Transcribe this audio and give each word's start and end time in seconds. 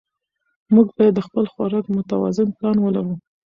موږ 0.73 0.87
باید 0.97 1.13
د 1.15 1.19
خپل 1.27 1.45
خوراک 1.53 1.85
متوازن 1.95 2.47
پلان 2.57 2.77
ولرو 2.81 3.13